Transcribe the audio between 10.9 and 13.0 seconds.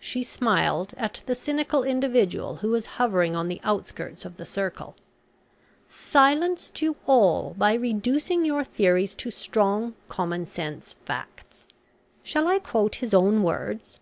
facts. Shall I quote